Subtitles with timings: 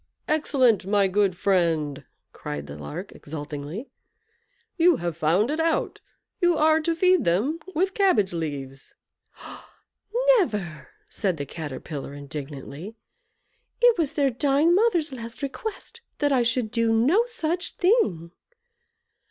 [0.27, 0.87] "Excellent!
[0.87, 3.91] my good friend," cried the Lark, exultingly;
[4.75, 6.01] "you have found it out.
[6.39, 8.95] You are to feed them with cabbage leaves."
[10.39, 12.95] "Never!" said the Caterpillar, indignantly.
[13.79, 18.31] "It was their dying mother's last request that I should do no such thing."